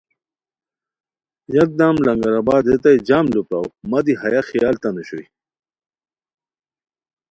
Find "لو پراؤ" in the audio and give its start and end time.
3.33-3.65